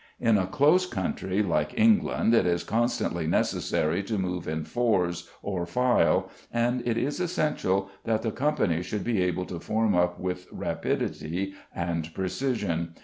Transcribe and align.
In 0.19 0.39
a 0.39 0.47
close 0.47 0.87
country 0.87 1.43
like 1.43 1.79
England 1.79 2.33
it 2.33 2.47
is 2.47 2.63
constantly 2.63 3.27
necessary 3.27 4.01
to 4.05 4.17
move 4.17 4.47
in 4.47 4.63
fours 4.65 5.29
or 5.43 5.63
file, 5.67 6.31
and 6.51 6.81
it 6.87 6.97
is 6.97 7.19
essential 7.19 7.87
that 8.05 8.23
the 8.23 8.31
company 8.31 8.81
should 8.81 9.03
be 9.03 9.21
able 9.21 9.45
to 9.45 9.59
form 9.59 9.93
up 9.93 10.19
with 10.19 10.47
rapidity 10.51 11.53
and 11.75 12.11
precision. 12.15 12.95